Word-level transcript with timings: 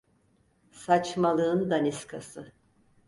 Saçmalığın 0.71 1.69
daniskası. 1.69 2.51